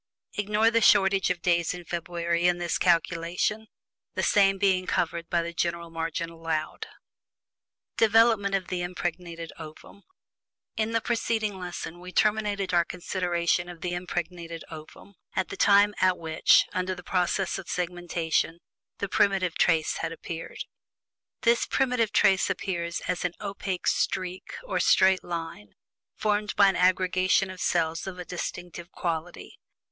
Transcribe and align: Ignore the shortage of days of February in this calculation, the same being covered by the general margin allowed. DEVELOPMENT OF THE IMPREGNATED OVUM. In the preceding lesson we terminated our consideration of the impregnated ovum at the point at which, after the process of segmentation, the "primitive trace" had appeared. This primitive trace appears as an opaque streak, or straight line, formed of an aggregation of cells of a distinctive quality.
Ignore 0.35 0.71
the 0.71 0.81
shortage 0.81 1.29
of 1.29 1.43
days 1.43 1.75
of 1.75 1.87
February 1.87 2.47
in 2.47 2.57
this 2.57 2.79
calculation, 2.79 3.67
the 4.15 4.23
same 4.23 4.57
being 4.57 4.87
covered 4.87 5.29
by 5.29 5.43
the 5.43 5.53
general 5.53 5.91
margin 5.91 6.31
allowed. 6.31 6.87
DEVELOPMENT 7.97 8.55
OF 8.55 8.69
THE 8.69 8.81
IMPREGNATED 8.81 9.53
OVUM. 9.59 10.01
In 10.75 10.93
the 10.93 11.01
preceding 11.01 11.59
lesson 11.59 11.99
we 11.99 12.11
terminated 12.11 12.73
our 12.73 12.83
consideration 12.83 13.69
of 13.69 13.81
the 13.81 13.93
impregnated 13.93 14.63
ovum 14.71 15.13
at 15.35 15.49
the 15.49 15.57
point 15.57 15.93
at 16.01 16.17
which, 16.17 16.65
after 16.73 16.95
the 16.95 17.03
process 17.03 17.59
of 17.59 17.69
segmentation, 17.69 18.57
the 18.97 19.07
"primitive 19.07 19.55
trace" 19.55 19.97
had 19.97 20.11
appeared. 20.11 20.63
This 21.43 21.67
primitive 21.67 22.11
trace 22.11 22.49
appears 22.49 23.01
as 23.07 23.23
an 23.23 23.33
opaque 23.39 23.85
streak, 23.85 24.55
or 24.63 24.79
straight 24.79 25.23
line, 25.23 25.75
formed 26.15 26.53
of 26.57 26.65
an 26.65 26.75
aggregation 26.75 27.51
of 27.51 27.61
cells 27.61 28.07
of 28.07 28.17
a 28.17 28.25
distinctive 28.25 28.91
quality. 28.91 29.59